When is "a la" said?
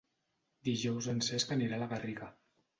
1.81-1.93